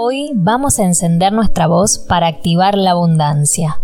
Hoy 0.00 0.30
vamos 0.32 0.78
a 0.78 0.84
encender 0.84 1.32
nuestra 1.32 1.66
voz 1.66 1.98
para 1.98 2.28
activar 2.28 2.78
la 2.78 2.92
abundancia. 2.92 3.80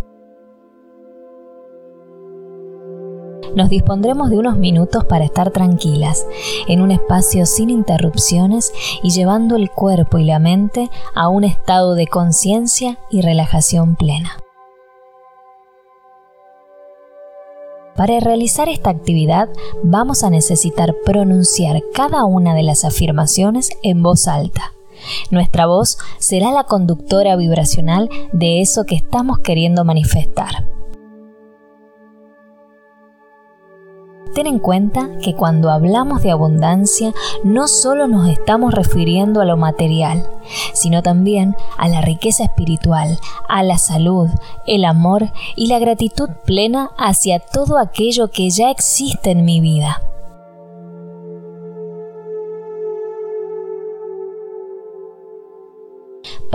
Nos 3.56 3.68
dispondremos 3.68 4.30
de 4.30 4.38
unos 4.38 4.56
minutos 4.56 5.04
para 5.06 5.24
estar 5.24 5.50
tranquilas, 5.50 6.24
en 6.68 6.82
un 6.82 6.92
espacio 6.92 7.46
sin 7.46 7.68
interrupciones 7.68 8.72
y 9.02 9.10
llevando 9.10 9.56
el 9.56 9.72
cuerpo 9.72 10.18
y 10.18 10.24
la 10.24 10.38
mente 10.38 10.88
a 11.16 11.26
un 11.26 11.42
estado 11.42 11.96
de 11.96 12.06
conciencia 12.06 12.96
y 13.10 13.20
relajación 13.20 13.96
plena. 13.96 14.38
Para 17.96 18.20
realizar 18.20 18.68
esta 18.68 18.90
actividad 18.90 19.48
vamos 19.82 20.22
a 20.22 20.30
necesitar 20.30 20.94
pronunciar 21.04 21.82
cada 21.92 22.24
una 22.24 22.54
de 22.54 22.62
las 22.62 22.84
afirmaciones 22.84 23.70
en 23.82 24.04
voz 24.04 24.28
alta. 24.28 24.73
Nuestra 25.30 25.66
voz 25.66 25.98
será 26.18 26.52
la 26.52 26.64
conductora 26.64 27.36
vibracional 27.36 28.08
de 28.32 28.60
eso 28.60 28.84
que 28.84 28.94
estamos 28.94 29.38
queriendo 29.38 29.84
manifestar. 29.84 30.64
Ten 34.34 34.48
en 34.48 34.58
cuenta 34.58 35.10
que 35.22 35.34
cuando 35.34 35.70
hablamos 35.70 36.22
de 36.22 36.32
abundancia 36.32 37.14
no 37.44 37.68
solo 37.68 38.08
nos 38.08 38.28
estamos 38.28 38.74
refiriendo 38.74 39.40
a 39.40 39.44
lo 39.44 39.56
material, 39.56 40.28
sino 40.72 41.02
también 41.02 41.54
a 41.78 41.86
la 41.86 42.00
riqueza 42.00 42.42
espiritual, 42.42 43.16
a 43.48 43.62
la 43.62 43.78
salud, 43.78 44.28
el 44.66 44.84
amor 44.86 45.30
y 45.54 45.68
la 45.68 45.78
gratitud 45.78 46.30
plena 46.44 46.90
hacia 46.98 47.38
todo 47.38 47.78
aquello 47.78 48.28
que 48.28 48.50
ya 48.50 48.70
existe 48.70 49.30
en 49.30 49.44
mi 49.44 49.60
vida. 49.60 50.02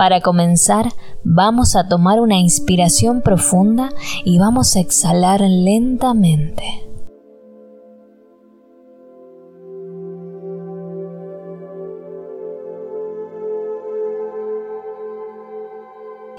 Para 0.00 0.22
comenzar, 0.22 0.94
vamos 1.24 1.76
a 1.76 1.86
tomar 1.86 2.20
una 2.20 2.38
inspiración 2.38 3.20
profunda 3.20 3.90
y 4.24 4.38
vamos 4.38 4.74
a 4.74 4.80
exhalar 4.80 5.42
lentamente. 5.42 6.64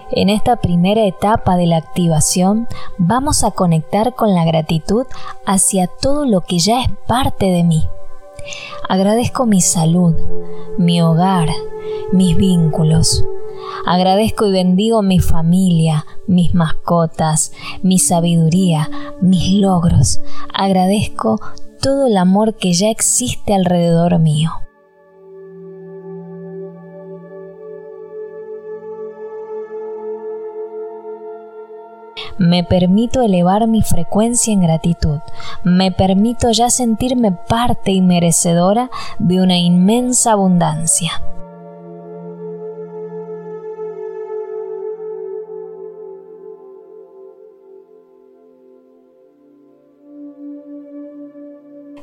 En 0.10 0.30
esta 0.30 0.56
primera 0.56 1.06
etapa 1.06 1.56
de 1.56 1.68
la 1.68 1.78
activación 1.78 2.68
vamos 2.98 3.44
a 3.44 3.52
conectar 3.52 4.16
con 4.16 4.34
la 4.34 4.44
gratitud 4.44 5.06
hacia 5.46 5.86
todo 5.86 6.26
lo 6.26 6.42
que 6.42 6.58
ya 6.58 6.82
es 6.82 6.88
parte 7.08 7.46
de 7.46 7.64
mí. 7.64 7.88
Agradezco 8.90 9.46
mi 9.46 9.62
salud, 9.62 10.16
mi 10.80 11.00
hogar, 11.04 11.50
mis 12.12 12.36
vínculos. 12.36 13.24
Agradezco 13.86 14.46
y 14.46 14.52
bendigo 14.52 15.02
mi 15.02 15.20
familia, 15.20 16.06
mis 16.28 16.54
mascotas, 16.54 17.52
mi 17.82 17.98
sabiduría, 18.00 18.90
mis 19.22 19.60
logros. 19.60 20.22
Agradezco 20.54 21.40
todo 21.82 22.08
el 22.08 22.18
amor 22.18 22.56
que 22.56 22.74
ya 22.74 22.90
existe 22.90 23.54
alrededor 23.54 24.20
mío. 24.20 24.52
Me 32.38 32.64
permito 32.64 33.22
elevar 33.22 33.68
mi 33.68 33.82
frecuencia 33.82 34.52
en 34.52 34.62
gratitud. 34.62 35.20
Me 35.64 35.92
permito 35.92 36.50
ya 36.52 36.70
sentirme 36.70 37.32
parte 37.32 37.92
y 37.92 38.02
merecedora 38.02 38.90
de 39.20 39.42
una 39.42 39.58
inmensa 39.58 40.32
abundancia. 40.32 41.12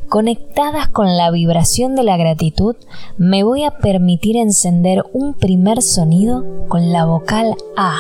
Conectadas 0.09 0.89
con 0.89 1.19
la 1.19 1.31
vibración 1.31 1.95
de 1.95 2.03
la 2.03 2.17
gratitud, 2.17 2.77
me 3.19 3.43
voy 3.43 3.65
a 3.65 3.77
permitir 3.77 4.39
encender 4.39 5.05
un 5.13 5.35
primer 5.35 5.83
sonido 5.83 6.67
con 6.69 6.93
la 6.93 7.05
vocal 7.05 7.55
A. 7.77 7.99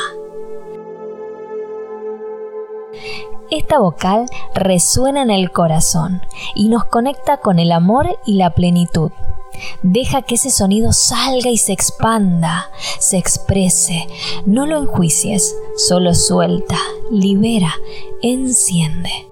Esta 3.51 3.79
vocal 3.79 4.25
resuena 4.55 5.21
en 5.21 5.31
el 5.31 5.51
corazón 5.51 6.23
y 6.55 6.71
nos 6.71 6.87
conecta 6.87 7.37
con 7.39 7.59
el 7.59 7.73
amor 7.73 8.19
y 8.25 8.35
la 8.35 8.55
plenitud. 8.55 9.11
Deja 9.83 10.23
que 10.23 10.37
ese 10.37 10.49
sonido 10.49 10.93
salga 10.95 11.51
y 11.51 11.59
se 11.59 11.75
expanda, 11.75 12.71
se 12.99 13.19
exprese. 13.19 14.07
No 14.47 14.65
lo 14.65 14.79
enjuicies, 14.79 15.55
solo 15.77 16.15
suelta, 16.15 16.79
libera, 17.11 17.75
enciende. 18.23 19.28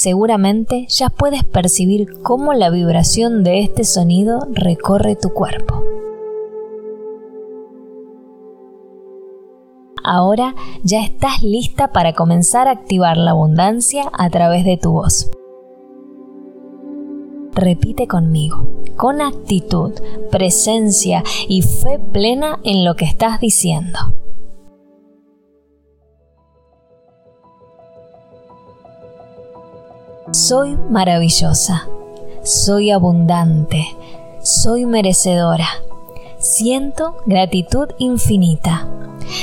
Seguramente 0.00 0.86
ya 0.88 1.10
puedes 1.10 1.44
percibir 1.44 2.22
cómo 2.22 2.54
la 2.54 2.70
vibración 2.70 3.44
de 3.44 3.60
este 3.60 3.84
sonido 3.84 4.48
recorre 4.50 5.14
tu 5.14 5.28
cuerpo. 5.28 5.84
Ahora 10.02 10.54
ya 10.82 11.02
estás 11.02 11.42
lista 11.42 11.92
para 11.92 12.14
comenzar 12.14 12.66
a 12.66 12.70
activar 12.70 13.18
la 13.18 13.32
abundancia 13.32 14.04
a 14.14 14.30
través 14.30 14.64
de 14.64 14.78
tu 14.78 14.92
voz. 14.92 15.30
Repite 17.52 18.06
conmigo, 18.06 18.66
con 18.96 19.20
actitud, 19.20 19.92
presencia 20.30 21.22
y 21.46 21.60
fe 21.60 21.98
plena 21.98 22.58
en 22.64 22.86
lo 22.86 22.96
que 22.96 23.04
estás 23.04 23.38
diciendo. 23.38 23.98
Soy 30.32 30.76
maravillosa, 30.88 31.88
soy 32.44 32.92
abundante, 32.92 33.84
soy 34.44 34.86
merecedora. 34.86 35.66
Siento 36.38 37.16
gratitud 37.26 37.88
infinita. 37.98 38.86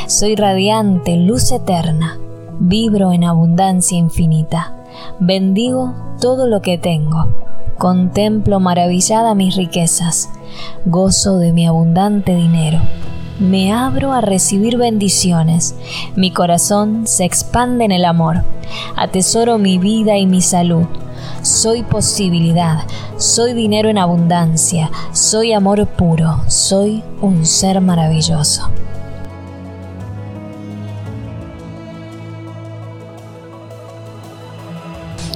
Soy 0.07 0.35
radiante, 0.35 1.17
luz 1.17 1.51
eterna. 1.51 2.17
Vibro 2.59 3.11
en 3.11 3.25
abundancia 3.25 3.97
infinita. 3.97 4.77
Bendigo 5.19 5.93
todo 6.21 6.47
lo 6.47 6.61
que 6.61 6.77
tengo. 6.77 7.33
Contemplo 7.77 8.61
maravillada 8.61 9.35
mis 9.35 9.57
riquezas. 9.57 10.29
Gozo 10.85 11.37
de 11.37 11.51
mi 11.51 11.67
abundante 11.67 12.33
dinero 12.33 12.79
me 13.39 13.71
abro 13.71 14.13
a 14.13 14.21
recibir 14.21 14.77
bendiciones. 14.77 15.75
Mi 16.15 16.31
corazón 16.31 17.06
se 17.06 17.25
expande 17.25 17.85
en 17.85 17.91
el 17.91 18.06
amor. 18.06 18.44
Atesoro 18.95 19.57
mi 19.57 19.77
vida 19.77 20.17
y 20.17 20.25
mi 20.25 20.41
salud. 20.41 20.85
Soy 21.41 21.83
posibilidad, 21.83 22.79
soy 23.17 23.53
dinero 23.53 23.89
en 23.89 23.97
abundancia, 23.97 24.89
soy 25.13 25.53
amor 25.53 25.85
puro, 25.88 26.41
soy 26.47 27.03
un 27.21 27.45
ser 27.45 27.79
maravilloso. 27.79 28.69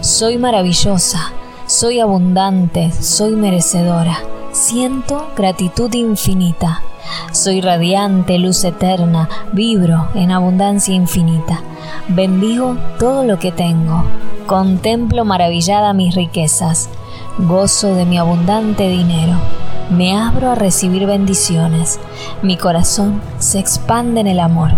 Soy 0.01 0.37
maravillosa, 0.37 1.31
soy 1.67 1.99
abundante, 1.99 2.91
soy 2.91 3.35
merecedora. 3.35 4.17
Siento 4.51 5.31
gratitud 5.37 5.93
infinita 5.93 6.81
soy 7.31 7.61
radiante, 7.61 8.37
luz 8.37 8.63
eterna, 8.63 9.29
vibro 9.53 10.09
en 10.15 10.31
abundancia 10.31 10.93
infinita. 10.93 11.61
Bendigo 12.07 12.77
todo 12.99 13.23
lo 13.23 13.39
que 13.39 13.51
tengo. 13.51 14.03
Contemplo 14.47 15.23
maravillada 15.25 15.93
mis 15.93 16.15
riquezas. 16.15 16.89
Gozo 17.37 17.95
de 17.95 18.05
mi 18.05 18.17
abundante 18.17 18.89
dinero. 18.89 19.33
Me 19.89 20.17
abro 20.17 20.51
a 20.51 20.55
recibir 20.55 21.05
bendiciones. 21.05 21.99
Mi 22.41 22.57
corazón 22.57 23.21
se 23.39 23.59
expande 23.59 24.21
en 24.21 24.27
el 24.27 24.39
amor. 24.39 24.71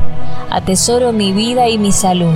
Atesoro 0.49 1.11
mi 1.11 1.33
vida 1.33 1.69
y 1.69 1.77
mi 1.77 1.91
salud. 1.91 2.35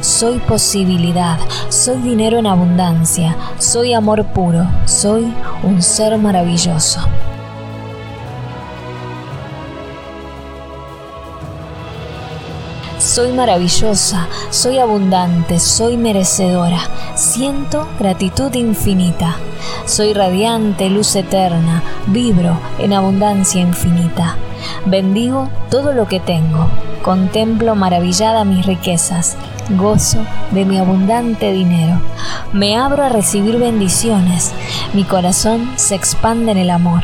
soy 0.00 0.38
posibilidad, 0.38 1.38
soy 1.70 1.96
dinero 1.96 2.38
en 2.38 2.46
abundancia, 2.46 3.36
soy 3.58 3.94
amor 3.94 4.26
puro, 4.26 4.66
soy 4.84 5.32
un 5.62 5.80
ser 5.80 6.18
maravilloso. 6.18 7.00
Soy 12.98 13.32
maravillosa, 13.32 14.28
soy 14.50 14.78
abundante, 14.78 15.58
soy 15.58 15.96
merecedora, 15.96 16.78
siento 17.16 17.88
gratitud 17.98 18.54
infinita. 18.54 19.36
Soy 19.84 20.14
radiante, 20.14 20.88
luz 20.90 21.16
eterna, 21.16 21.82
vibro 22.06 22.58
en 22.78 22.92
abundancia 22.92 23.60
infinita. 23.60 24.36
Bendigo 24.86 25.50
todo 25.70 25.92
lo 25.92 26.06
que 26.06 26.20
tengo, 26.20 26.68
contemplo 27.02 27.74
maravillada 27.74 28.44
mis 28.44 28.64
riquezas, 28.64 29.36
gozo 29.70 30.24
de 30.52 30.64
mi 30.64 30.78
abundante 30.78 31.52
dinero. 31.52 32.00
Me 32.52 32.76
abro 32.76 33.02
a 33.02 33.08
recibir 33.08 33.58
bendiciones, 33.58 34.52
mi 34.92 35.04
corazón 35.04 35.72
se 35.76 35.96
expande 35.96 36.52
en 36.52 36.58
el 36.58 36.70
amor. 36.70 37.02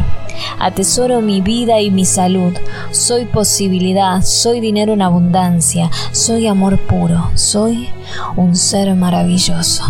Atesoro 0.59 1.21
mi 1.21 1.41
vida 1.41 1.81
y 1.81 1.91
mi 1.91 2.05
salud. 2.05 2.53
Soy 2.91 3.25
posibilidad, 3.25 4.23
soy 4.23 4.61
dinero 4.61 4.93
en 4.93 5.03
abundancia, 5.03 5.91
soy 6.13 6.47
amor 6.47 6.79
puro, 6.79 7.31
soy 7.35 7.89
un 8.37 8.57
ser 8.57 8.95
maravilloso. 8.95 9.85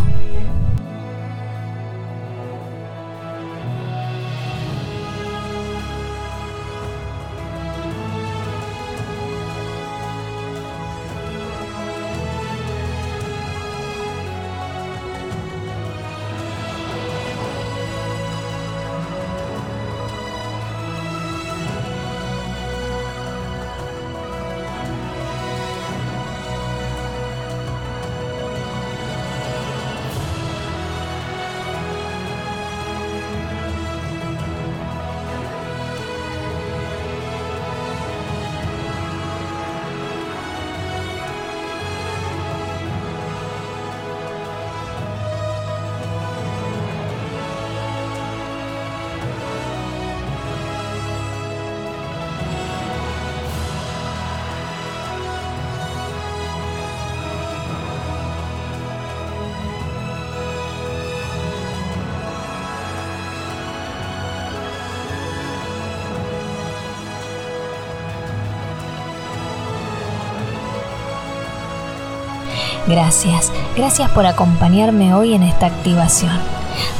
Gracias, 72.90 73.52
gracias 73.76 74.10
por 74.10 74.26
acompañarme 74.26 75.14
hoy 75.14 75.34
en 75.34 75.44
esta 75.44 75.66
activación. 75.66 76.36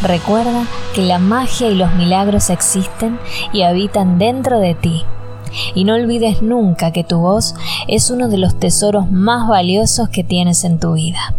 Recuerda 0.03 0.65
que 0.95 1.03
la 1.03 1.19
magia 1.19 1.69
y 1.69 1.75
los 1.75 1.93
milagros 1.95 2.49
existen 2.49 3.19
y 3.53 3.63
habitan 3.63 4.17
dentro 4.17 4.61
de 4.61 4.77
ti. 4.77 5.03
Y 5.75 5.83
no 5.83 5.95
olvides 5.95 6.43
nunca 6.43 6.93
que 6.93 7.03
tu 7.03 7.19
voz 7.19 7.57
es 7.89 8.09
uno 8.13 8.29
de 8.29 8.39
los 8.39 8.61
tesoros 8.61 9.11
más 9.11 9.49
valiosos 9.49 10.09
que 10.11 10.23
tienes 10.23 10.63
en 10.63 10.79
tu 10.79 10.93
vida. 10.93 11.35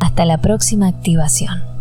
Hasta 0.00 0.24
la 0.24 0.38
próxima 0.38 0.88
activación. 0.88 1.75